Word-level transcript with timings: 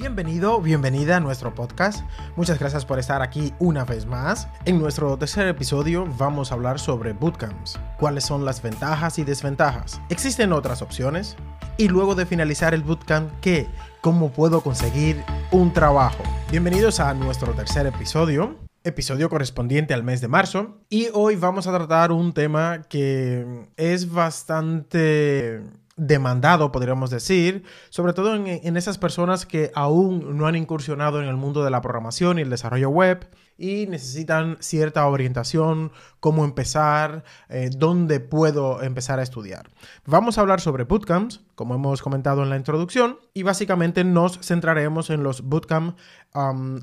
Bienvenido, 0.00 0.62
bienvenida 0.62 1.18
a 1.18 1.20
nuestro 1.20 1.54
podcast. 1.54 2.06
Muchas 2.34 2.58
gracias 2.58 2.86
por 2.86 2.98
estar 2.98 3.20
aquí 3.20 3.52
una 3.58 3.84
vez 3.84 4.06
más. 4.06 4.48
En 4.64 4.78
nuestro 4.78 5.14
tercer 5.18 5.46
episodio 5.46 6.06
vamos 6.16 6.50
a 6.50 6.54
hablar 6.54 6.80
sobre 6.80 7.12
bootcamps, 7.12 7.78
cuáles 7.98 8.24
son 8.24 8.46
las 8.46 8.62
ventajas 8.62 9.18
y 9.18 9.24
desventajas. 9.24 10.00
¿Existen 10.08 10.54
otras 10.54 10.80
opciones? 10.80 11.36
Y 11.76 11.88
luego 11.88 12.14
de 12.14 12.24
finalizar 12.24 12.72
el 12.72 12.82
bootcamp, 12.82 13.30
¿qué? 13.42 13.66
¿Cómo 14.00 14.30
puedo 14.32 14.62
conseguir 14.62 15.22
un 15.50 15.70
trabajo? 15.74 16.22
Bienvenidos 16.50 16.98
a 16.98 17.12
nuestro 17.12 17.52
tercer 17.52 17.86
episodio 17.86 18.56
episodio 18.82 19.28
correspondiente 19.28 19.92
al 19.92 20.02
mes 20.02 20.22
de 20.22 20.28
marzo 20.28 20.78
y 20.88 21.08
hoy 21.12 21.36
vamos 21.36 21.66
a 21.66 21.76
tratar 21.76 22.12
un 22.12 22.32
tema 22.32 22.80
que 22.88 23.66
es 23.76 24.10
bastante 24.10 25.62
demandado, 26.00 26.72
podríamos 26.72 27.10
decir, 27.10 27.62
sobre 27.90 28.14
todo 28.14 28.34
en, 28.34 28.76
esas 28.78 28.96
personas 28.96 29.44
que 29.44 29.70
aún 29.74 30.38
no 30.38 30.46
han 30.46 30.56
incursionado 30.56 31.20
en 31.20 31.28
el 31.28 31.36
mundo 31.36 31.62
de 31.62 31.70
la 31.70 31.82
programación 31.82 32.38
y 32.38 32.42
el 32.42 32.48
desarrollo 32.48 32.88
web 32.88 33.28
y 33.58 33.86
necesitan 33.86 34.56
cierta 34.60 35.06
orientación, 35.06 35.92
cómo 36.18 36.46
empezar, 36.46 37.24
eh, 37.50 37.68
dónde 37.76 38.18
puedo 38.18 38.82
empezar 38.82 39.18
a 39.18 39.22
estudiar. 39.22 39.68
Vamos 40.06 40.38
a 40.38 40.40
hablar 40.40 40.62
sobre 40.62 40.84
bootcamps, 40.84 41.42
como 41.54 41.74
hemos 41.74 42.00
comentado 42.00 42.42
en 42.42 42.48
la 42.48 42.56
introducción, 42.56 43.18
y 43.34 43.42
básicamente 43.42 44.02
nos 44.02 44.40
centraremos 44.40 45.10
en 45.10 45.22
los 45.22 45.42
bootcamps 45.42 46.00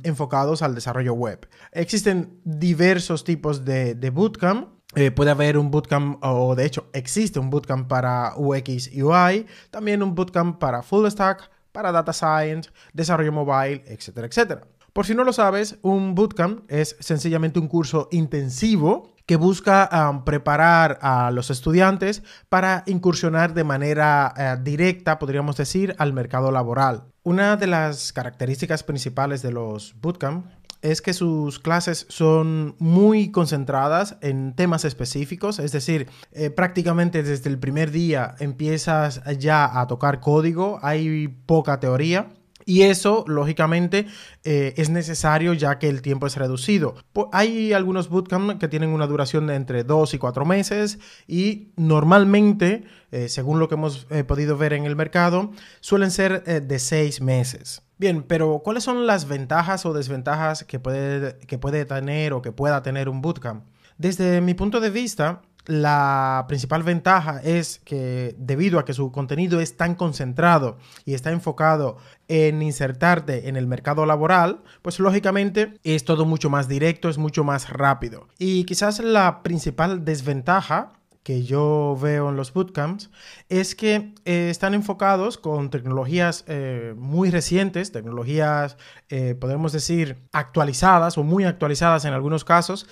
enfocados 0.04 0.62
al 0.62 0.76
desarrollo 0.76 1.14
web. 1.14 1.50
Existen 1.72 2.40
diversos 2.44 3.24
tipos 3.24 3.66
de, 3.66 3.96
de 3.96 4.10
bootcamp 4.12 4.77
eh, 5.00 5.12
puede 5.12 5.30
haber 5.30 5.60
un 5.60 5.70
bootcamp, 5.70 6.18
o 6.24 6.56
de 6.56 6.66
hecho 6.66 6.88
existe 6.92 7.38
un 7.38 7.52
bootcamp 7.52 7.88
para 7.88 8.34
UX 8.36 8.90
UI, 8.96 9.46
también 9.70 10.02
un 10.02 10.16
bootcamp 10.16 10.58
para 10.58 10.82
Full 10.82 11.08
Stack, 11.08 11.52
para 11.72 11.92
Data 11.92 12.12
Science, 12.14 12.72
desarrollo 12.94 13.32
mobile, 13.32 13.84
etcétera, 13.86 14.26
etcétera. 14.26 14.62
Por 14.94 15.06
si 15.06 15.14
no 15.14 15.24
lo 15.24 15.34
sabes, 15.34 15.78
un 15.84 16.16
bootcamp 16.16 16.64
es 16.68 16.98
sencillamente 17.00 17.60
un 17.60 17.68
curso 17.68 18.08
intensivo 18.10 19.14
que 19.28 19.36
busca 19.36 19.88
preparar 20.26 20.98
a 21.04 21.30
los 21.30 21.52
estudiantes 21.52 22.24
para 22.50 22.82
incursionar 22.88 23.54
de 23.54 23.64
manera 23.64 24.34
eh, 24.36 24.58
directa, 24.64 25.20
podríamos 25.20 25.58
decir, 25.58 25.94
al 26.00 26.14
mercado 26.14 26.50
laboral. 26.50 27.04
Una 27.22 27.56
de 27.56 27.68
las 27.68 28.14
características 28.14 28.82
principales 28.82 29.44
de 29.44 29.52
los 29.52 29.94
bootcamp 30.02 30.48
es 30.82 31.02
que 31.02 31.14
sus 31.14 31.60
clases 31.60 32.06
son 32.10 32.76
muy 32.80 33.32
concentradas 33.32 34.18
en 34.22 34.54
temas 34.56 34.86
específicos, 34.86 35.60
es 35.60 35.72
decir, 35.72 36.08
eh, 36.32 36.50
prácticamente 36.50 37.24
desde 37.24 37.50
el 37.50 37.60
primer 37.60 37.92
día 37.92 38.36
empiezas 38.40 39.22
ya 39.40 39.80
a 39.80 39.88
tocar 39.88 40.20
código, 40.20 40.80
hay 40.82 41.28
poca 41.28 41.80
teoría. 41.80 42.30
Y 42.68 42.82
eso, 42.82 43.24
lógicamente, 43.28 44.08
eh, 44.44 44.74
es 44.76 44.90
necesario 44.90 45.54
ya 45.54 45.80
que 45.80 45.88
el 45.88 46.02
tiempo 46.02 46.28
es 46.28 46.36
reducido. 46.36 46.96
hay 47.32 47.72
algunos 47.72 48.10
bootcamp 48.10 48.60
que 48.60 48.68
tienen 48.68 48.90
una 48.90 49.08
duración 49.08 49.48
de 49.48 49.56
entre 49.56 49.86
dos 49.86 50.14
y 50.14 50.18
cuatro 50.18 50.44
meses 50.44 51.00
y 51.28 51.72
normalmente, 51.78 52.84
eh, 53.12 53.30
según 53.30 53.60
lo 53.60 53.70
que 53.70 53.76
hemos 53.76 54.06
podido 54.28 54.58
ver 54.58 54.74
en 54.74 54.84
el 54.84 54.98
mercado, 54.98 55.52
suelen 55.80 56.12
ser 56.12 56.44
de 56.44 56.80
seis 56.80 57.22
meses. 57.22 57.84
Bien, 57.98 58.22
pero 58.22 58.60
¿cuáles 58.66 58.84
son 58.84 59.08
las 59.08 59.30
ventajas 59.30 59.86
o 59.86 59.94
desventajas 59.94 60.66
que 60.66 60.78
puede, 60.78 61.40
que 61.48 61.58
puede 61.58 61.86
tener 61.86 62.34
o 62.34 62.42
que 62.42 62.52
pueda 62.52 62.84
tener 62.84 63.08
un 63.08 63.22
bootcamp? 63.22 63.64
Desde 63.98 64.42
mi 64.42 64.54
punto 64.56 64.82
de 64.82 64.90
vista, 64.90 65.42
la 65.68 66.46
principal 66.48 66.84
ventaja 66.84 67.42
es 67.44 67.80
que 67.84 68.36
debido 68.38 68.80
a 68.80 68.86
que 68.86 68.94
su 68.94 69.12
contenido 69.12 69.60
es 69.60 69.78
tan 69.78 69.96
concentrado 69.96 70.78
y 71.06 71.14
está 71.14 71.32
enfocado 71.32 71.98
en 72.30 72.62
insertarte 72.62 73.50
en 73.50 73.58
el 73.58 73.68
mercado 73.68 74.06
laboral, 74.06 74.64
pues 74.82 75.00
lógicamente 75.00 75.78
es 75.84 76.06
todo 76.06 76.26
mucho 76.26 76.50
más 76.50 76.68
directo, 76.68 77.10
es 77.10 77.18
mucho 77.18 77.44
más 77.44 77.70
rápido. 77.70 78.28
Y 78.40 78.64
quizás 78.64 79.00
la 79.00 79.44
principal 79.44 80.06
desventaja 80.06 80.94
que 81.28 81.44
yo 81.44 81.98
veo 82.02 82.30
en 82.30 82.38
los 82.38 82.54
bootcamps 82.54 83.10
es 83.50 83.76
que 83.76 84.14
eh, 84.24 84.48
están 84.50 84.74
enfocados 84.74 85.38
con 85.38 85.70
tecnologías 85.70 86.46
eh, 86.48 86.94
muy 86.96 87.32
recientes, 87.32 87.92
tecnologías, 87.92 88.78
eh, 89.10 89.36
podemos 89.36 89.74
decir, 89.74 90.20
actualizadas 90.32 91.18
o 91.18 91.24
muy 91.24 91.44
actualizadas 91.44 92.06
en 92.06 92.14
algunos 92.14 92.46
casos. 92.46 92.88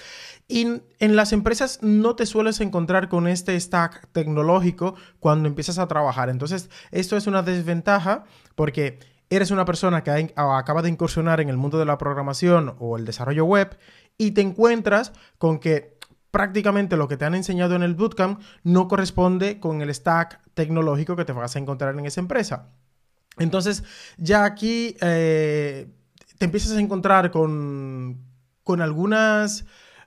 Y 0.50 0.82
en 1.00 1.16
las 1.16 1.32
empresas 1.32 1.80
no 1.82 2.18
te 2.18 2.26
sueles 2.26 2.60
encontrar 2.60 3.08
con 3.08 3.30
este 3.30 3.58
stack 3.58 4.10
tecnológico 4.12 4.96
cuando 5.22 5.48
empiezas 5.48 5.80
a 5.80 5.88
trabajar. 5.88 6.28
Entonces, 6.28 6.70
esto 6.92 7.16
es 7.16 7.28
una 7.28 7.42
desventaja 7.42 8.26
porque 8.56 9.00
eres 9.30 9.50
una 9.50 9.64
persona 9.64 10.04
que 10.04 10.34
acaba 10.36 10.82
de 10.82 10.90
incursionar 10.90 11.40
en 11.40 11.48
el 11.48 11.56
mundo 11.56 11.80
de 11.80 11.86
la 11.86 11.98
programación 11.98 12.76
o 12.80 12.98
el 12.98 13.06
desarrollo 13.06 13.46
web 13.46 13.78
y 14.18 14.32
te 14.32 14.42
encuentras 14.42 15.14
con 15.38 15.60
que 15.60 15.95
prácticamente 16.36 16.98
lo 16.98 17.08
que 17.08 17.16
te 17.16 17.24
han 17.24 17.34
enseñado 17.34 17.78
en 17.78 17.84
el 17.84 17.96
bootcamp 17.96 18.42
no 18.66 18.90
corresponde 18.90 19.62
con 19.62 19.82
el 19.82 19.96
stack 19.96 20.42
tecnológico 20.54 21.16
que 21.16 21.24
te 21.24 21.32
vas 21.32 21.56
a 21.56 21.60
encontrar 21.60 21.98
en 21.98 22.06
esa 22.06 22.20
empresa. 22.20 22.74
Entonces, 23.38 23.86
ya 24.18 24.44
aquí 24.44 24.98
eh, 25.00 25.88
te 26.38 26.44
empiezas 26.44 26.74
a 26.74 26.82
encontrar 26.82 27.32
con, 27.32 28.20
con 28.64 28.82
algunas 28.82 29.64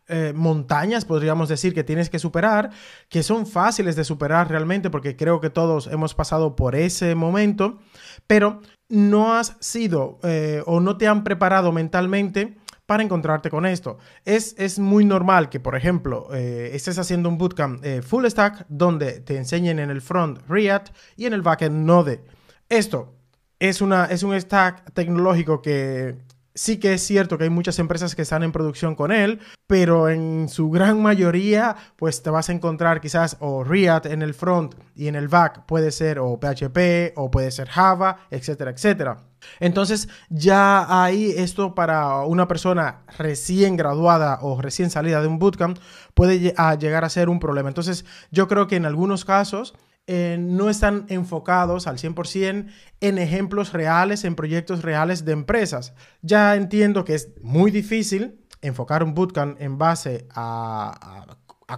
eh, 0.08 0.34
montañas, 0.36 1.06
podríamos 1.06 1.48
decir, 1.48 1.72
que 1.72 1.82
tienes 1.82 2.10
que 2.10 2.18
superar, 2.18 2.72
que 3.08 3.22
son 3.22 3.46
fáciles 3.46 3.96
de 3.96 4.04
superar 4.04 4.50
realmente, 4.50 4.90
porque 4.90 5.16
creo 5.16 5.40
que 5.40 5.48
todos 5.48 5.86
hemos 5.86 6.12
pasado 6.12 6.56
por 6.56 6.74
ese 6.74 7.14
momento, 7.14 7.78
pero 8.26 8.60
no 8.90 9.32
has 9.32 9.56
sido 9.60 10.18
eh, 10.24 10.62
o 10.66 10.80
no 10.80 10.98
te 10.98 11.06
han 11.06 11.24
preparado 11.24 11.72
mentalmente 11.72 12.58
para 12.88 13.02
encontrarte 13.02 13.50
con 13.50 13.66
esto. 13.66 13.98
Es, 14.24 14.54
es 14.56 14.78
muy 14.78 15.04
normal 15.04 15.50
que, 15.50 15.60
por 15.60 15.76
ejemplo, 15.76 16.28
eh, 16.32 16.70
estés 16.72 16.98
haciendo 16.98 17.28
un 17.28 17.36
bootcamp 17.36 17.84
eh, 17.84 18.00
full 18.00 18.24
stack 18.24 18.64
donde 18.70 19.20
te 19.20 19.36
enseñen 19.36 19.78
en 19.78 19.90
el 19.90 20.00
front 20.00 20.38
React 20.48 20.96
y 21.14 21.26
en 21.26 21.34
el 21.34 21.42
backend 21.42 21.84
Node. 21.84 22.24
Esto 22.70 23.14
es, 23.58 23.82
una, 23.82 24.06
es 24.06 24.22
un 24.22 24.40
stack 24.40 24.94
tecnológico 24.94 25.60
que 25.60 26.16
sí 26.54 26.78
que 26.78 26.94
es 26.94 27.02
cierto 27.02 27.36
que 27.36 27.44
hay 27.44 27.50
muchas 27.50 27.78
empresas 27.78 28.14
que 28.14 28.22
están 28.22 28.42
en 28.42 28.52
producción 28.52 28.94
con 28.94 29.12
él, 29.12 29.38
pero 29.66 30.08
en 30.08 30.48
su 30.48 30.70
gran 30.70 31.02
mayoría, 31.02 31.76
pues 31.96 32.22
te 32.22 32.30
vas 32.30 32.48
a 32.48 32.52
encontrar 32.52 33.02
quizás 33.02 33.36
o 33.40 33.64
React 33.64 34.06
en 34.06 34.22
el 34.22 34.32
front 34.32 34.74
y 34.94 35.08
en 35.08 35.14
el 35.14 35.28
back 35.28 35.66
puede 35.66 35.92
ser 35.92 36.18
o 36.18 36.40
PHP 36.40 37.12
o 37.16 37.30
puede 37.30 37.50
ser 37.50 37.68
Java, 37.68 38.20
etcétera, 38.30 38.70
etcétera. 38.70 39.27
Entonces 39.60 40.08
ya 40.28 41.02
ahí 41.02 41.32
esto 41.36 41.74
para 41.74 42.20
una 42.20 42.48
persona 42.48 43.02
recién 43.18 43.76
graduada 43.76 44.38
o 44.42 44.60
recién 44.60 44.90
salida 44.90 45.20
de 45.20 45.28
un 45.28 45.38
bootcamp 45.38 45.78
puede 46.14 46.38
llegar 46.38 47.04
a 47.04 47.08
ser 47.08 47.28
un 47.28 47.40
problema. 47.40 47.68
Entonces 47.68 48.04
yo 48.30 48.48
creo 48.48 48.66
que 48.66 48.76
en 48.76 48.86
algunos 48.86 49.24
casos 49.24 49.74
eh, 50.10 50.38
no 50.40 50.70
están 50.70 51.04
enfocados 51.10 51.86
al 51.86 51.98
100% 51.98 52.66
en 53.00 53.18
ejemplos 53.18 53.74
reales, 53.74 54.24
en 54.24 54.36
proyectos 54.36 54.80
reales 54.80 55.26
de 55.26 55.32
empresas. 55.32 55.92
Ya 56.22 56.56
entiendo 56.56 57.04
que 57.04 57.14
es 57.14 57.28
muy 57.42 57.70
difícil 57.70 58.40
enfocar 58.62 59.02
un 59.02 59.12
bootcamp 59.12 59.60
en 59.60 59.76
base 59.76 60.26
a, 60.30 61.26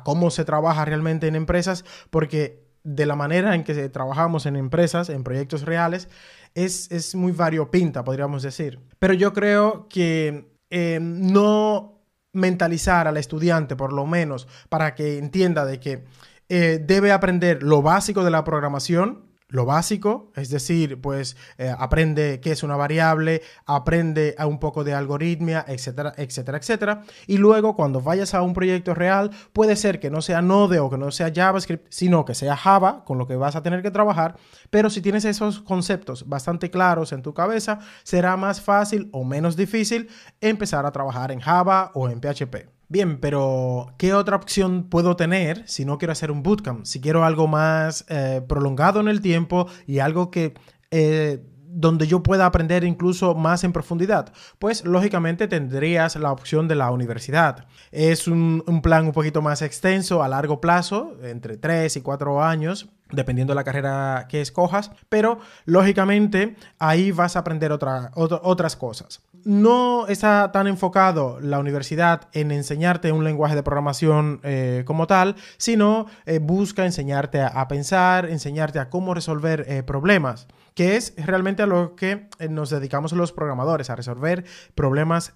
cómo 0.04 0.30
se 0.30 0.44
trabaja 0.44 0.84
realmente 0.84 1.26
en 1.26 1.34
empresas, 1.34 1.84
porque 2.10 2.62
de 2.84 3.04
la 3.04 3.16
manera 3.16 3.56
en 3.56 3.64
que 3.64 3.88
trabajamos 3.88 4.46
en 4.46 4.54
empresas, 4.54 5.08
en 5.08 5.24
proyectos 5.24 5.62
reales, 5.62 6.08
es, 6.54 7.14
muy 7.14 7.32
variopinta, 7.32 8.04
podríamos 8.04 8.42
decir. 8.42 8.80
Pero 8.98 9.14
yo 9.14 9.32
creo 9.32 9.88
que 9.88 10.52
eh, 10.70 10.98
no 11.00 12.02
mentalizar 12.32 13.08
al 13.08 13.16
estudiante, 13.16 13.76
por 13.76 13.92
lo 13.92 14.06
menos, 14.06 14.46
para 14.68 14.94
que 14.94 15.18
entienda 15.18 15.64
de 15.64 15.80
que 15.80 16.04
eh, 16.48 16.82
debe 16.84 17.12
aprender 17.12 17.62
lo 17.62 17.82
básico 17.82 18.24
de 18.24 18.30
la 18.30 18.44
programación, 18.44 19.29
lo 19.50 19.66
básico, 19.66 20.32
es 20.36 20.48
decir, 20.48 21.00
pues 21.00 21.36
eh, 21.58 21.74
aprende 21.76 22.40
qué 22.40 22.52
es 22.52 22.62
una 22.62 22.76
variable, 22.76 23.42
aprende 23.66 24.34
a 24.38 24.46
un 24.46 24.58
poco 24.58 24.84
de 24.84 24.94
algoritmia, 24.94 25.64
etcétera, 25.68 26.14
etcétera, 26.16 26.58
etcétera. 26.58 27.02
Y 27.26 27.36
luego 27.36 27.76
cuando 27.76 28.00
vayas 28.00 28.34
a 28.34 28.42
un 28.42 28.54
proyecto 28.54 28.94
real, 28.94 29.30
puede 29.52 29.76
ser 29.76 30.00
que 30.00 30.10
no 30.10 30.22
sea 30.22 30.40
Node 30.40 30.78
o 30.78 30.88
que 30.88 30.98
no 30.98 31.10
sea 31.10 31.32
JavaScript, 31.34 31.86
sino 31.90 32.24
que 32.24 32.34
sea 32.34 32.56
Java, 32.56 33.04
con 33.04 33.18
lo 33.18 33.26
que 33.26 33.36
vas 33.36 33.56
a 33.56 33.62
tener 33.62 33.82
que 33.82 33.90
trabajar. 33.90 34.36
Pero 34.70 34.88
si 34.88 35.02
tienes 35.02 35.24
esos 35.24 35.60
conceptos 35.60 36.28
bastante 36.28 36.70
claros 36.70 37.12
en 37.12 37.22
tu 37.22 37.34
cabeza, 37.34 37.80
será 38.04 38.36
más 38.36 38.60
fácil 38.60 39.08
o 39.12 39.24
menos 39.24 39.56
difícil 39.56 40.08
empezar 40.40 40.86
a 40.86 40.92
trabajar 40.92 41.32
en 41.32 41.40
Java 41.40 41.90
o 41.94 42.08
en 42.08 42.20
PHP. 42.20 42.79
Bien, 42.90 43.20
pero 43.20 43.94
¿qué 43.98 44.14
otra 44.14 44.34
opción 44.34 44.88
puedo 44.90 45.14
tener 45.14 45.62
si 45.68 45.84
no 45.84 45.96
quiero 45.96 46.10
hacer 46.10 46.32
un 46.32 46.42
bootcamp? 46.42 46.84
Si 46.84 47.00
quiero 47.00 47.24
algo 47.24 47.46
más 47.46 48.04
eh, 48.08 48.42
prolongado 48.48 48.98
en 49.00 49.06
el 49.06 49.22
tiempo 49.22 49.68
y 49.86 50.00
algo 50.00 50.32
que... 50.32 50.54
Eh, 50.90 51.40
donde 51.72 52.08
yo 52.08 52.20
pueda 52.20 52.46
aprender 52.46 52.82
incluso 52.82 53.36
más 53.36 53.62
en 53.62 53.72
profundidad? 53.72 54.32
Pues 54.58 54.84
lógicamente 54.84 55.46
tendrías 55.46 56.16
la 56.16 56.32
opción 56.32 56.66
de 56.66 56.74
la 56.74 56.90
universidad. 56.90 57.68
Es 57.92 58.26
un, 58.26 58.64
plan 58.82 59.06
un 59.06 59.12
poquito 59.12 59.40
más 59.40 59.62
extenso 59.62 60.24
a 60.24 60.28
largo 60.28 60.60
plazo, 60.60 61.16
entre 61.22 61.58
3 61.58 61.96
y 61.96 62.00
4 62.00 62.42
años, 62.42 62.88
dependiendo 63.12 63.52
de 63.52 63.54
la 63.54 63.62
carrera 63.62 64.26
que 64.28 64.40
escojas, 64.40 64.90
pero 65.08 65.38
lógicamente 65.64 66.56
ahí 66.80 67.12
vas 67.12 67.36
a 67.36 67.40
aprender 67.40 67.70
otras 67.70 68.76
cosas. 68.76 69.22
No 69.44 70.06
está 70.06 70.52
tan 70.52 70.66
enfocado 70.66 71.38
la 71.40 71.58
universidad 71.58 72.28
en 72.32 72.50
enseñarte 72.50 73.12
un 73.12 73.24
lenguaje 73.24 73.54
de 73.54 73.62
programación 73.62 74.40
eh, 74.42 74.82
como 74.86 75.06
tal, 75.06 75.36
sino 75.56 76.06
eh, 76.26 76.38
busca 76.38 76.84
enseñarte 76.84 77.40
a, 77.40 77.66
pensar, 77.68 78.28
enseñarte 78.28 78.78
a 78.78 78.90
cómo 78.90 79.14
resolver 79.14 79.64
eh, 79.68 79.82
problemas 79.82 80.46
que 80.74 80.96
es 80.96 81.14
realmente 81.16 81.62
a 81.62 81.66
lo 81.66 81.94
que 81.96 82.28
nos 82.48 82.70
dedicamos 82.70 83.12
los 83.12 83.32
programadores, 83.32 83.90
a 83.90 83.96
resolver 83.96 84.44
problemas 84.74 85.34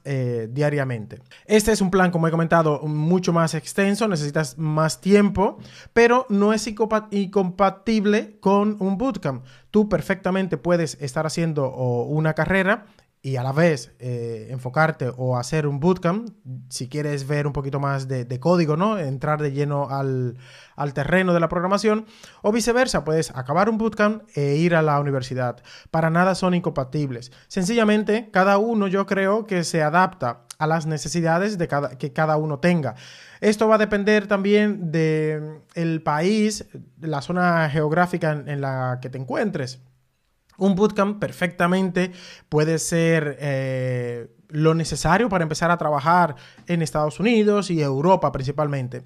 diariamente. 0.49 1.21
Este 1.45 1.73
es 1.73 1.83
un 1.83 1.91
plan, 1.91 2.13
como 2.13 2.29
he 2.29 2.31
comentado, 2.31 2.81
mucho 2.83 3.33
más 3.33 3.55
extenso, 3.55 4.07
necesitas 4.09 4.57
más 4.57 5.01
tiempo, 5.01 5.59
pero 5.93 6.25
no 6.31 6.55
es 6.55 6.67
incompatible 6.67 8.39
con 8.41 8.77
un 8.79 8.97
bootcamp. 8.97 9.45
Tú 9.71 9.89
perfectamente 9.89 10.57
puedes 10.57 10.97
estar 11.01 11.27
haciendo 11.27 11.69
una 11.75 12.33
carrera 12.35 12.87
y 13.25 13.37
a 13.37 13.43
la 13.43 13.53
vez 13.53 13.95
eh, 14.01 14.49
enfocarte 14.51 15.11
o 15.17 15.39
hacer 15.39 15.67
un 15.67 15.81
bootcamp, 15.81 16.29
si 16.69 16.91
quieres 16.91 17.27
ver 17.27 17.47
un 17.47 17.55
poquito 17.55 17.81
más 17.81 18.07
de, 18.07 18.39
código, 18.39 18.77
¿no? 18.77 18.99
Entrar 18.99 19.41
de 19.41 19.51
lleno 19.53 19.89
al, 19.89 20.37
terreno 20.93 21.33
de 21.33 21.41
la 21.41 21.49
programación, 21.49 22.05
o 22.43 22.53
viceversa, 22.53 23.03
puedes 23.03 23.31
acabar 23.31 23.71
un 23.71 23.79
bootcamp 23.79 24.25
e 24.35 24.57
ir 24.57 24.75
a 24.75 24.83
la 24.83 25.01
universidad. 25.01 25.63
Para 25.91 26.11
nada 26.11 26.35
son 26.35 26.53
incompatibles. 26.53 27.33
Sencillamente, 27.49 28.29
cada 28.31 28.59
uno 28.59 28.89
yo 28.89 29.07
creo 29.07 29.47
que 29.47 29.65
se 29.65 29.83
adapta 29.83 30.43
a 30.59 30.67
las 30.67 30.85
necesidades 30.85 31.57
de 31.57 31.67
cada, 31.67 31.97
que 31.97 32.13
cada 32.13 32.37
uno 32.37 32.59
tenga. 32.59 32.95
Esto 33.41 33.69
va 33.69 33.77
a 33.77 33.79
depender 33.79 34.27
también 34.27 34.93
del 34.93 35.63
el 35.75 36.03
país, 36.03 36.67
la 37.01 37.23
zona 37.23 37.71
geográfica 37.71 38.33
en 38.33 38.61
la 38.61 38.99
que 39.01 39.09
te 39.09 39.17
encuentres. 39.17 39.81
Un 40.59 40.75
bootcamp 40.75 41.19
perfectamente 41.19 42.13
puede 42.49 42.79
ser 42.79 43.37
eh, 43.41 44.29
lo 44.49 44.75
necesario 44.75 45.29
para 45.29 45.43
empezar 45.43 45.71
a 45.71 45.79
trabajar 45.79 46.37
en 46.67 46.83
Estados 46.83 47.19
Unidos 47.21 47.71
y 47.71 47.83
Europa 47.83 48.31
principalmente. 48.33 49.03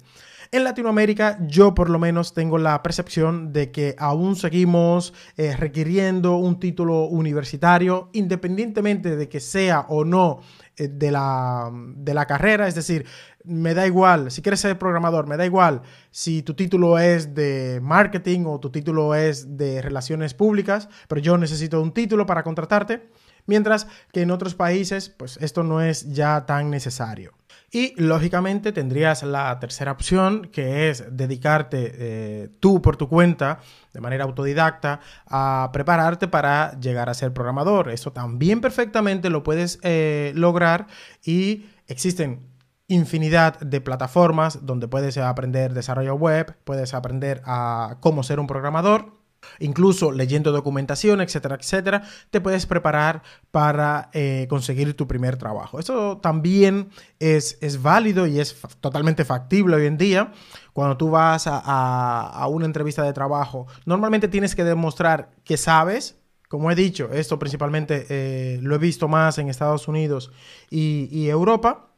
En 0.51 0.63
Latinoamérica 0.63 1.37
yo 1.41 1.75
por 1.75 1.91
lo 1.91 1.99
menos 1.99 2.33
tengo 2.33 2.57
la 2.57 2.81
percepción 2.81 3.53
de 3.53 3.71
que 3.71 3.95
aún 3.99 4.35
seguimos 4.35 5.13
eh, 5.37 5.55
requiriendo 5.55 6.37
un 6.37 6.59
título 6.59 7.03
universitario 7.03 8.09
independientemente 8.13 9.15
de 9.15 9.29
que 9.29 9.39
sea 9.39 9.81
o 9.89 10.05
no 10.05 10.39
eh, 10.75 10.87
de, 10.87 11.11
la, 11.11 11.69
de 11.71 12.13
la 12.15 12.25
carrera, 12.25 12.67
es 12.67 12.73
decir, 12.73 13.05
me 13.43 13.73
da 13.73 13.87
igual, 13.87 14.31
si 14.31 14.41
quieres 14.41 14.59
ser 14.59 14.77
programador, 14.77 15.27
me 15.27 15.37
da 15.37 15.45
igual 15.45 15.81
si 16.11 16.41
tu 16.41 16.53
título 16.53 16.99
es 16.99 17.33
de 17.33 17.79
marketing 17.81 18.45
o 18.45 18.59
tu 18.59 18.69
título 18.69 19.15
es 19.15 19.57
de 19.57 19.81
relaciones 19.81 20.33
públicas, 20.33 20.89
pero 21.07 21.21
yo 21.21 21.37
necesito 21.37 21.81
un 21.81 21.93
título 21.93 22.25
para 22.25 22.43
contratarte, 22.43 23.09
mientras 23.45 23.87
que 24.11 24.21
en 24.21 24.31
otros 24.31 24.55
países, 24.55 25.09
pues 25.09 25.37
esto 25.37 25.63
no 25.63 25.81
es 25.81 26.11
ya 26.11 26.45
tan 26.45 26.69
necesario. 26.69 27.33
Y 27.71 27.93
lógicamente 28.01 28.71
tendrías 28.71 29.21
la 29.21 29.59
tercera 29.59 29.91
opción, 29.91 30.49
que 30.51 30.89
es 30.89 31.03
dedicarte 31.15 31.91
eh, 31.93 32.49
tú 32.59 32.81
por 32.81 32.97
tu 32.97 33.07
cuenta, 33.07 33.59
de 33.93 34.01
manera 34.01 34.23
autodidacta, 34.23 35.01
a 35.27 35.69
prepararte 35.71 36.27
para 36.27 36.79
llegar 36.79 37.09
a 37.09 37.13
ser 37.13 37.31
programador. 37.31 37.89
Eso 37.89 38.11
también 38.11 38.59
perfectamente 38.59 39.29
lo 39.29 39.43
puedes 39.43 39.79
eh, 39.83 40.31
lograr 40.35 40.87
y 41.23 41.67
existen 41.87 42.48
infinidad 42.89 43.59
de 43.59 43.79
plataformas 43.79 44.65
donde 44.65 44.89
puedes 44.89 45.17
aprender 45.17 45.73
desarrollo 45.73 46.15
web, 46.15 46.57
puedes 46.65 46.93
aprender 46.93 47.41
a 47.45 47.97
cómo 48.01 48.23
ser 48.23 48.39
un 48.39 48.47
programador 48.47 49.19
Incluso 49.59 50.11
leyendo 50.11 50.51
documentación, 50.51 51.21
etcétera, 51.21 51.55
etcétera, 51.55 52.03
te 52.29 52.41
puedes 52.41 52.65
preparar 52.65 53.23
para 53.51 54.09
eh, 54.13 54.47
conseguir 54.49 54.95
tu 54.95 55.07
primer 55.07 55.37
trabajo. 55.37 55.79
Eso 55.79 56.17
también 56.17 56.89
es, 57.19 57.57
es, 57.61 57.81
válido 57.81 58.27
y 58.27 58.39
es 58.39 58.55
totalmente 58.79 59.25
factible 59.25 59.75
hoy 59.75 59.85
en 59.85 59.97
día. 59.97 60.31
Cuando 60.73 60.97
tú 60.97 61.09
vas 61.09 61.43
a, 61.47 62.47
una 62.49 62.65
entrevista 62.65 63.03
de 63.03 63.13
trabajo, 63.13 63.67
normalmente 63.85 64.27
tienes 64.27 64.55
que 64.55 64.63
demostrar 64.63 65.31
que 65.43 65.57
sabes. 65.57 66.17
Como 66.47 66.71
he 66.71 66.75
dicho, 66.75 67.09
esto 67.11 67.37
principalmente 67.37 68.07
eh, 68.09 68.59
lo 68.61 68.75
he 68.75 68.79
visto 68.79 69.07
más 69.07 69.37
en 69.37 69.49
Estados 69.49 69.87
Unidos 69.87 70.31
y 70.71 71.27
Europa 71.27 71.88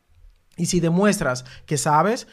y 0.62 0.68
si 0.68 0.80
demuestras 0.80 1.44
que 1.66 1.80
sabes, 1.80 2.28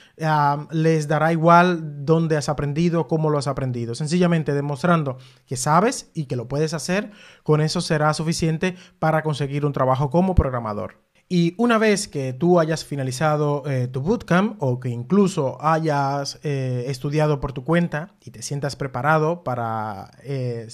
les 0.71 1.09
dará 1.09 1.33
igual 1.33 2.05
dónde 2.05 2.37
has 2.37 2.51
aprendido, 2.51 3.09
cómo 3.09 3.31
lo 3.31 3.39
has 3.39 3.47
aprendido. 3.47 3.95
Sencillamente 3.95 4.53
demostrando 4.53 5.17
que 5.47 5.57
sabes 5.57 6.11
y 6.13 6.27
que 6.27 6.37
lo 6.37 6.47
puedes 6.47 6.75
hacer, 6.75 7.11
con 7.43 7.63
eso 7.63 7.81
será 7.81 8.13
suficiente 8.13 8.77
para 8.99 9.23
conseguir 9.23 9.65
un 9.65 9.73
trabajo 9.73 10.11
como 10.11 10.35
programador. 10.35 11.01
Y 11.31 11.55
una 11.57 11.79
vez 11.79 12.07
que 12.07 12.35
tú 12.35 12.61
hayas 12.61 12.85
finalizado 12.85 13.63
eh, 13.67 13.89
tu 13.89 14.03
bootcamp 14.03 14.63
o 14.63 14.79
que 14.79 14.91
incluso 14.91 15.57
hayas 15.63 16.39
eh, 16.43 16.85
estudiado 16.89 17.41
por 17.41 17.55
tu 17.55 17.65
cuenta 17.65 18.15
y 18.23 18.31
te 18.31 18.43
sientas 18.43 18.77
preparado 18.77 19.43
para 19.43 20.11
eh, 20.23 20.69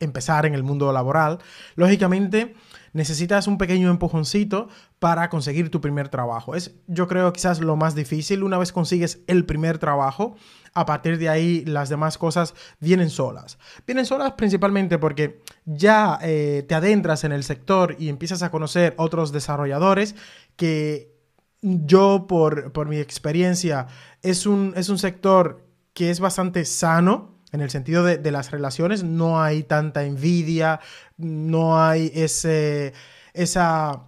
empezar 0.00 0.46
en 0.46 0.54
el 0.54 0.62
mundo 0.62 0.92
laboral, 0.92 1.38
lógicamente 1.76 2.54
necesitas 2.92 3.46
un 3.46 3.58
pequeño 3.58 3.90
empujoncito 3.90 4.68
para 4.98 5.28
conseguir 5.28 5.70
tu 5.70 5.80
primer 5.80 6.08
trabajo. 6.08 6.54
Es, 6.54 6.74
yo 6.86 7.06
creo, 7.06 7.32
quizás 7.32 7.60
lo 7.60 7.76
más 7.76 7.94
difícil. 7.94 8.42
Una 8.42 8.58
vez 8.58 8.72
consigues 8.72 9.20
el 9.26 9.46
primer 9.46 9.78
trabajo, 9.78 10.34
a 10.74 10.86
partir 10.86 11.18
de 11.18 11.28
ahí 11.28 11.64
las 11.64 11.88
demás 11.88 12.18
cosas 12.18 12.54
vienen 12.80 13.10
solas. 13.10 13.58
Vienen 13.86 14.06
solas 14.06 14.32
principalmente 14.32 14.98
porque 14.98 15.40
ya 15.64 16.18
eh, 16.22 16.64
te 16.68 16.74
adentras 16.74 17.24
en 17.24 17.32
el 17.32 17.44
sector 17.44 17.96
y 17.98 18.08
empiezas 18.08 18.42
a 18.42 18.50
conocer 18.50 18.94
otros 18.96 19.32
desarrolladores 19.32 20.14
que 20.56 21.14
yo, 21.62 22.26
por, 22.26 22.72
por 22.72 22.88
mi 22.88 22.98
experiencia, 22.98 23.86
es 24.22 24.46
un, 24.46 24.72
es 24.76 24.88
un 24.88 24.98
sector 24.98 25.66
que 25.92 26.10
es 26.10 26.20
bastante 26.20 26.64
sano 26.64 27.39
en 27.52 27.60
el 27.60 27.70
sentido 27.70 28.04
de, 28.04 28.30
las 28.30 28.50
relaciones 28.50 29.02
no 29.02 29.42
hay 29.42 29.62
tanta 29.62 30.04
envidia, 30.04 30.80
no 31.16 31.82
hay 31.82 32.12
ese, 32.14 32.92
esa, 33.34 34.04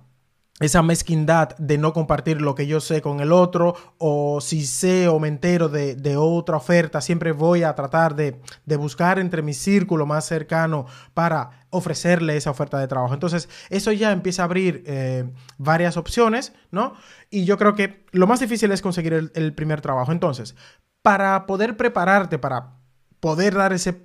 esa 0.60 0.82
mezquindad 0.82 1.56
de 1.58 1.76
no 1.76 1.92
compartir 1.92 2.40
lo 2.40 2.54
que 2.54 2.66
yo 2.66 2.80
sé 2.80 3.02
con 3.02 3.20
el 3.20 3.32
otro, 3.32 3.74
o 3.98 4.40
si 4.40 4.64
sé 4.64 5.08
o 5.08 5.18
me 5.18 5.28
entero 5.28 5.68
de, 5.68 6.16
otra 6.16 6.56
oferta, 6.56 7.00
siempre 7.00 7.32
voy 7.32 7.64
a 7.64 7.74
tratar 7.74 8.14
de, 8.14 8.40
buscar 8.76 9.18
entre 9.18 9.42
mi 9.42 9.54
círculo 9.54 10.06
más 10.06 10.24
cercano 10.24 10.86
para 11.14 11.66
ofrecerle 11.70 12.36
esa 12.36 12.50
oferta 12.50 12.78
de 12.78 12.86
trabajo. 12.86 13.14
Entonces, 13.14 13.48
eso 13.70 13.90
ya 13.92 14.12
empieza 14.12 14.42
a 14.42 14.44
abrir 14.44 14.84
eh, 14.86 15.24
varias 15.58 15.96
opciones, 15.96 16.52
¿no? 16.70 16.94
Y 17.30 17.44
yo 17.44 17.58
creo 17.58 17.74
que 17.74 18.04
lo 18.12 18.26
más 18.26 18.40
difícil 18.40 18.70
es 18.72 18.82
conseguir 18.82 19.32
el 19.34 19.54
primer 19.54 19.80
trabajo. 19.80 20.12
Entonces, 20.12 20.54
para 21.02 21.46
poder 21.46 21.76
prepararte 21.76 22.38
para 22.38 22.81
poder 23.22 23.54
dar 23.54 23.72
ese 23.72 24.02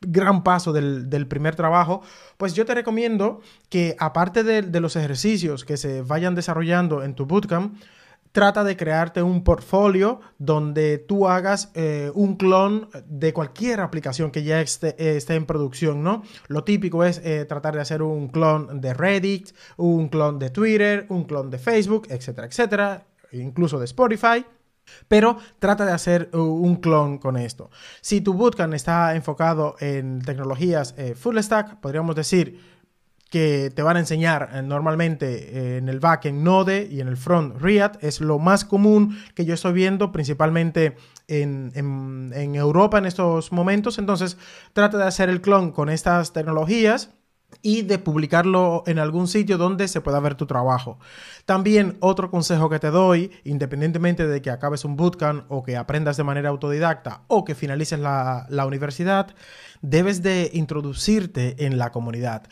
gran 0.00 0.44
paso 0.44 0.72
del, 0.72 1.26
primer 1.26 1.56
trabajo, 1.56 2.02
pues 2.36 2.54
yo 2.54 2.64
te 2.64 2.72
recomiendo 2.72 3.40
que 3.68 3.96
aparte 3.98 4.44
de, 4.44 4.80
los 4.80 4.94
ejercicios 4.94 5.64
que 5.64 5.76
se 5.76 6.02
vayan 6.02 6.36
desarrollando 6.36 7.02
en 7.02 7.14
tu 7.14 7.26
bootcamp, 7.26 7.76
trata 8.30 8.62
de 8.62 8.76
crearte 8.76 9.24
un 9.24 9.42
portfolio 9.42 10.20
donde 10.38 10.98
tú 10.98 11.26
hagas 11.26 11.72
eh, 11.74 12.12
un 12.14 12.36
clon 12.36 12.88
de 13.06 13.32
cualquier 13.32 13.80
aplicación 13.80 14.30
que 14.30 14.44
ya 14.44 14.60
esté, 14.60 14.94
en 15.34 15.46
producción, 15.46 16.04
¿no? 16.04 16.22
Lo 16.46 16.62
típico 16.62 17.02
es 17.02 17.20
eh, 17.24 17.44
tratar 17.44 17.74
de 17.74 17.80
hacer 17.80 18.02
un 18.02 18.28
clon 18.28 18.80
de 18.80 18.94
Reddit, 18.94 19.50
un 19.78 20.08
clon 20.08 20.38
de 20.38 20.50
Twitter, 20.50 21.06
un 21.08 21.24
clon 21.24 21.50
de 21.50 21.58
Facebook, 21.58 22.06
etcétera, 22.08 22.46
etcétera, 22.46 23.04
incluso 23.32 23.80
de 23.80 23.86
Spotify. 23.86 24.46
Pero 25.08 25.38
trata 25.58 25.84
de 25.84 25.92
hacer 25.92 26.30
uh, 26.32 26.38
un 26.38 26.76
clon 26.76 27.18
con 27.18 27.36
esto. 27.36 27.70
Si 28.00 28.20
tu 28.20 28.34
bootcamp 28.34 28.74
está 28.74 29.14
enfocado 29.14 29.76
en 29.80 30.20
tecnologías 30.22 30.94
eh, 30.96 31.14
full 31.14 31.38
stack, 31.38 31.80
podríamos 31.80 32.16
decir 32.16 32.60
que 33.30 33.70
te 33.72 33.82
van 33.82 33.96
a 33.96 34.00
enseñar 34.00 34.50
eh, 34.52 34.62
normalmente 34.62 35.26
eh, 35.26 35.78
en 35.78 35.88
el 35.88 36.00
back 36.00 36.26
en 36.26 36.42
Node 36.42 36.88
y 36.90 37.00
en 37.00 37.08
el 37.08 37.16
front 37.16 37.60
React. 37.60 38.02
Es 38.02 38.20
lo 38.20 38.38
más 38.38 38.64
común 38.64 39.16
que 39.34 39.44
yo 39.44 39.54
estoy 39.54 39.72
viendo, 39.72 40.10
principalmente 40.10 40.96
en, 41.28 41.72
en 41.74 42.54
Europa 42.56 42.98
en 42.98 43.06
estos 43.06 43.52
momentos. 43.52 43.98
Entonces, 43.98 44.36
trata 44.72 44.98
de 44.98 45.04
hacer 45.04 45.28
el 45.28 45.40
clon 45.40 45.70
con 45.70 45.88
estas 45.88 46.32
tecnologías 46.32 47.10
y 47.62 47.82
de 47.82 47.98
publicarlo 47.98 48.82
en 48.86 48.98
algún 48.98 49.28
sitio 49.28 49.58
donde 49.58 49.88
se 49.88 50.00
pueda 50.00 50.20
ver 50.20 50.34
tu 50.34 50.46
trabajo. 50.46 50.98
También 51.44 51.96
otro 52.00 52.30
consejo 52.30 52.70
que 52.70 52.78
te 52.78 52.90
doy, 52.90 53.30
independientemente 53.44 54.26
de 54.26 54.40
que 54.42 54.50
acabes 54.50 54.84
un 54.84 54.96
bootcamp 54.96 55.44
o 55.50 55.62
que 55.62 55.76
aprendas 55.76 56.16
de 56.16 56.24
manera 56.24 56.48
autodidacta 56.48 57.22
o 57.28 57.44
que 57.44 57.54
finalices 57.54 57.98
la, 57.98 58.46
universidad, 58.66 59.34
debes 59.82 60.22
de 60.22 60.50
introducirte 60.54 61.66
en 61.66 61.78
la 61.78 61.90
comunidad. 61.92 62.44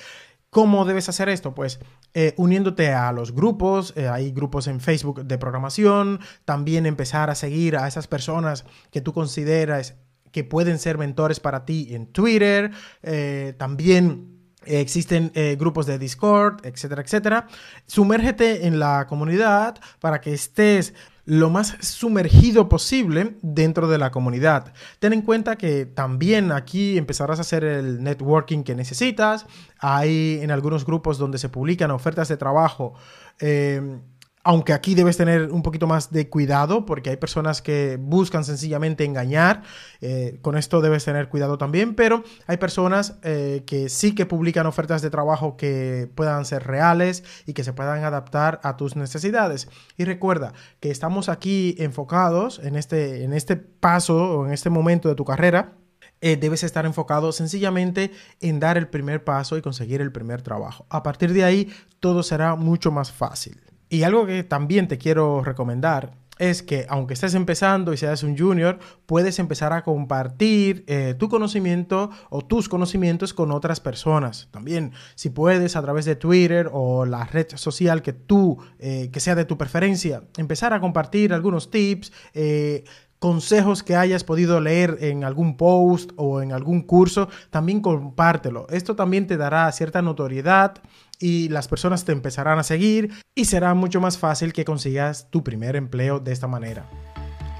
¿Cómo 0.50 0.84
debes 0.84 1.08
hacer 1.08 1.28
esto? 1.28 1.54
Pues 1.54 1.78
eh, 2.14 2.34
uniéndote 2.38 2.92
a 2.92 3.12
los 3.12 3.32
grupos, 3.32 3.92
eh, 3.96 4.08
hay 4.08 4.32
grupos 4.32 4.66
en 4.66 4.80
Facebook 4.80 5.24
de 5.24 5.38
programación, 5.38 6.20
también 6.44 6.86
empezar 6.86 7.28
a 7.28 7.34
seguir 7.34 7.76
a 7.76 7.86
esas 7.86 8.06
personas 8.06 8.64
que 8.90 9.02
tú 9.02 9.12
consideras 9.12 9.96
que 10.32 10.44
pueden 10.44 10.78
ser 10.78 10.98
mentores 10.98 11.40
para 11.40 11.64
ti 11.64 11.88
en 11.94 12.06
Twitter, 12.06 12.70
eh, 13.02 13.54
también 13.58 14.37
Existen 14.68 15.32
eh, 15.34 15.56
grupos 15.58 15.86
de 15.86 15.98
Discord, 15.98 16.64
etcétera, 16.64 17.02
etcétera. 17.02 17.46
Sumérgete 17.86 18.66
en 18.66 18.78
la 18.78 19.06
comunidad 19.08 19.78
para 20.00 20.20
que 20.20 20.32
estés 20.32 20.94
lo 21.28 21.50
más 21.50 21.76
sumergido 21.80 22.70
posible 22.70 23.36
dentro 23.42 23.86
de 23.86 23.98
la 23.98 24.10
comunidad. 24.10 24.72
Ten 24.98 25.12
en 25.12 25.20
cuenta 25.20 25.56
que 25.56 25.84
también 25.84 26.52
aquí 26.52 26.96
empezarás 26.96 27.38
a 27.38 27.42
hacer 27.42 27.64
el 27.64 28.02
networking 28.02 28.62
que 28.62 28.74
necesitas. 28.74 29.44
Hay 29.78 30.40
en 30.40 30.50
algunos 30.50 30.86
grupos 30.86 31.18
donde 31.18 31.36
se 31.36 31.50
publican 31.50 31.90
ofertas 31.90 32.28
de 32.28 32.38
trabajo. 32.38 32.94
Eh, 33.40 34.00
aunque 34.44 34.72
aquí 34.72 34.94
debes 34.94 35.16
tener 35.16 35.50
un 35.52 35.62
poquito 35.62 35.86
más 35.86 36.10
de 36.10 36.28
cuidado 36.28 36.86
porque 36.86 37.10
hay 37.10 37.16
personas 37.16 37.62
que 37.62 37.98
buscan 38.00 38.44
sencillamente 38.44 39.04
engañar, 39.04 39.62
eh, 40.00 40.38
con 40.42 40.56
esto 40.56 40.80
debes 40.80 41.04
tener 41.04 41.28
cuidado 41.28 41.58
también, 41.58 41.94
pero 41.94 42.24
hay 42.46 42.56
personas 42.56 43.18
eh, 43.22 43.62
que 43.66 43.88
sí 43.88 44.14
que 44.14 44.26
publican 44.26 44.66
ofertas 44.66 45.02
de 45.02 45.10
trabajo 45.10 45.56
que 45.56 46.10
puedan 46.14 46.44
ser 46.44 46.66
reales 46.66 47.24
y 47.46 47.52
que 47.52 47.64
se 47.64 47.72
puedan 47.72 48.04
adaptar 48.04 48.60
a 48.62 48.76
tus 48.76 48.96
necesidades. 48.96 49.68
Y 49.96 50.04
recuerda 50.04 50.52
que 50.80 50.90
estamos 50.90 51.28
aquí 51.28 51.74
enfocados 51.78 52.60
en 52.60 52.76
este, 52.76 53.24
en 53.24 53.32
este 53.32 53.56
paso 53.56 54.40
o 54.40 54.46
en 54.46 54.52
este 54.52 54.70
momento 54.70 55.08
de 55.08 55.14
tu 55.14 55.24
carrera. 55.24 55.74
Eh, 56.20 56.36
debes 56.36 56.64
estar 56.64 56.84
enfocado 56.84 57.30
sencillamente 57.30 58.10
en 58.40 58.58
dar 58.58 58.76
el 58.76 58.88
primer 58.88 59.22
paso 59.22 59.56
y 59.56 59.62
conseguir 59.62 60.00
el 60.00 60.10
primer 60.10 60.42
trabajo. 60.42 60.84
A 60.90 61.04
partir 61.04 61.32
de 61.32 61.44
ahí, 61.44 61.72
todo 62.00 62.24
será 62.24 62.56
mucho 62.56 62.90
más 62.90 63.12
fácil. 63.12 63.60
Y 63.88 64.02
algo 64.02 64.26
que 64.26 64.42
también 64.44 64.88
te 64.88 64.98
quiero 64.98 65.42
recomendar 65.42 66.12
es 66.38 66.62
que 66.62 66.86
aunque 66.88 67.14
estés 67.14 67.34
empezando 67.34 67.92
y 67.92 67.96
seas 67.96 68.22
un 68.22 68.38
junior, 68.38 68.78
puedes 69.06 69.38
empezar 69.38 69.72
a 69.72 69.82
compartir 69.82 70.84
eh, 70.86 71.14
tu 71.18 71.28
conocimiento 71.28 72.10
o 72.30 72.42
tus 72.42 72.68
conocimientos 72.68 73.34
con 73.34 73.50
otras 73.50 73.80
personas. 73.80 74.48
También, 74.50 74.92
si 75.14 75.30
puedes, 75.30 75.76
a 75.76 75.82
través 75.82 76.04
de 76.04 76.16
Twitter 76.16 76.70
o 76.72 77.04
la 77.04 77.24
red 77.24 77.48
social 77.56 78.02
que 78.02 78.12
tú, 78.12 78.58
eh, 78.78 79.10
que 79.12 79.20
sea 79.20 79.34
de 79.34 79.44
tu 79.44 79.58
preferencia, 79.58 80.22
empezar 80.36 80.72
a 80.72 80.80
compartir 80.80 81.32
algunos 81.32 81.70
tips. 81.70 82.12
Eh, 82.34 82.84
consejos 83.18 83.82
que 83.82 83.96
hayas 83.96 84.22
podido 84.22 84.60
leer 84.60 84.98
en 85.00 85.24
algún 85.24 85.56
post 85.56 86.12
o 86.14 86.40
en 86.40 86.52
algún 86.52 86.82
curso, 86.82 87.28
también 87.50 87.80
compártelo. 87.80 88.68
Esto 88.70 88.94
también 88.94 89.26
te 89.26 89.36
dará 89.36 89.70
cierta 89.72 90.02
notoriedad 90.02 90.76
y 91.18 91.48
las 91.48 91.68
personas 91.68 92.04
te 92.04 92.12
empezarán 92.12 92.58
a 92.58 92.62
seguir 92.62 93.12
y 93.34 93.46
será 93.46 93.74
mucho 93.74 94.00
más 94.00 94.18
fácil 94.18 94.52
que 94.52 94.64
consigas 94.64 95.30
tu 95.30 95.42
primer 95.42 95.76
empleo 95.76 96.20
de 96.20 96.32
esta 96.32 96.46
manera. 96.46 96.88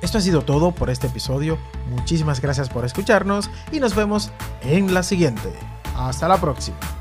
Esto 0.03 0.19
ha 0.19 0.21
sido 0.21 0.43
todo 0.43 0.73
por 0.73 0.91
este 0.91 1.09
episodio. 1.09 1.59
Muchísimas 1.91 2.41
gracias 2.41 2.69
por 2.69 2.85
escucharnos 2.85 3.51
y 3.73 3.81
nos 3.81 3.95
vemos 3.95 4.31
en 4.63 4.95
la 4.95 5.03
siguiente. 5.03 5.53
Hasta 5.97 6.29
la 6.29 6.41
próxima. 6.41 6.98